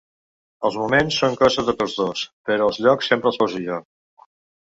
Els 0.69 0.77
moments 0.83 1.17
són 1.23 1.35
cosa 1.41 1.65
de 1.67 1.75
tots 1.83 1.97
dos, 1.99 2.23
però 2.51 2.69
els 2.71 2.79
llocs 2.85 3.09
sempre 3.13 3.31
els 3.33 3.37
poso 3.43 3.61
jo. 3.67 3.77